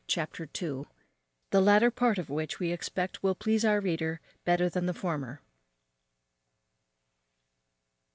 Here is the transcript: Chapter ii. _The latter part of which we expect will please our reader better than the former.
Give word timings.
Chapter 0.07 0.45
ii. 0.59 0.85
_The 1.51 1.63
latter 1.63 1.91
part 1.91 2.17
of 2.17 2.31
which 2.31 2.59
we 2.59 2.71
expect 2.71 3.21
will 3.21 3.35
please 3.35 3.63
our 3.63 3.79
reader 3.79 4.19
better 4.45 4.67
than 4.67 4.87
the 4.87 4.95
former. 4.95 5.41